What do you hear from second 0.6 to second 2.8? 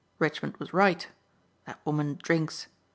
right. That woman drinks.